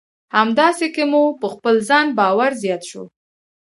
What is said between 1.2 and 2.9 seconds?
په خپل ځان باور زیات